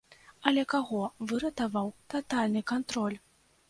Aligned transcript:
Але 0.51 0.63
каго 0.73 1.03
выратаваў 1.33 1.87
татальны 2.17 2.69
кантроль? 2.77 3.25